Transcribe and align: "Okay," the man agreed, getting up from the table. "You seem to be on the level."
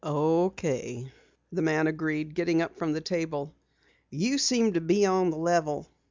"Okay," 0.03 1.11
the 1.51 1.61
man 1.61 1.85
agreed, 1.85 2.33
getting 2.33 2.59
up 2.63 2.75
from 2.75 2.91
the 2.93 3.01
table. 3.01 3.53
"You 4.09 4.39
seem 4.39 4.73
to 4.73 4.81
be 4.81 5.05
on 5.05 5.29
the 5.29 5.37
level." 5.37 5.91